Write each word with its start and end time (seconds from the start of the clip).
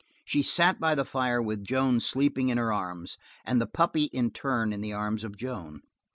She 0.25 0.41
sat 0.41 0.79
by 0.79 0.95
the 0.95 1.05
fire 1.05 1.43
with 1.43 1.63
Joan 1.63 1.99
sleeping 1.99 2.49
in 2.49 2.57
her 2.57 2.73
arms, 2.73 3.19
and 3.45 3.61
the 3.61 3.67
puppy 3.67 4.05
in 4.05 4.31
turn 4.31 4.73
in 4.73 4.81
the 4.81 4.93
arms 4.93 5.23
of 5.23 5.37
Joan. 5.37 5.83